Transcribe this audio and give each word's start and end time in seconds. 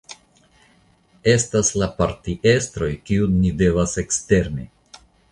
Estas 1.33 1.67
la 1.81 1.89
partiestroj, 1.99 2.89
kiujn 3.09 3.35
ni 3.43 3.51
devas 3.59 3.93
ekstermi. 4.05 4.65